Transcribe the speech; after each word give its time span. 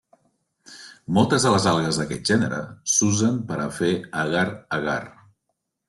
Moltes 1.17 1.45
de 1.47 1.51
les 1.57 1.67
algues 1.73 2.01
d'aquest 2.01 2.33
gènere 2.33 2.63
s'usen 2.97 3.39
per 3.53 3.61
a 3.63 3.71
fer 3.79 3.95
agar-agar. 4.27 5.01